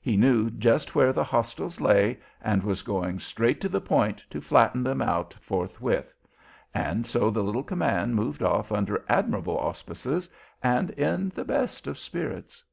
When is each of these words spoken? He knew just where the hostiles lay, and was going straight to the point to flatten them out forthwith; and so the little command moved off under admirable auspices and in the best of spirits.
He 0.00 0.16
knew 0.16 0.50
just 0.50 0.96
where 0.96 1.12
the 1.12 1.22
hostiles 1.22 1.80
lay, 1.80 2.18
and 2.42 2.64
was 2.64 2.82
going 2.82 3.20
straight 3.20 3.60
to 3.60 3.68
the 3.68 3.80
point 3.80 4.24
to 4.28 4.40
flatten 4.40 4.82
them 4.82 5.00
out 5.00 5.34
forthwith; 5.34 6.12
and 6.74 7.06
so 7.06 7.30
the 7.30 7.44
little 7.44 7.62
command 7.62 8.16
moved 8.16 8.42
off 8.42 8.72
under 8.72 9.04
admirable 9.08 9.56
auspices 9.56 10.28
and 10.64 10.90
in 10.90 11.28
the 11.36 11.44
best 11.44 11.86
of 11.86 11.96
spirits. 11.96 12.64